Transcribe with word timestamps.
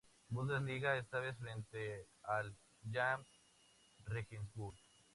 Bundesliga, 0.31 0.97
esta 0.97 1.19
vez 1.19 1.37
frente 1.37 2.07
al 2.23 2.55
Jahn 2.91 3.23
Regensburg. 4.05 4.79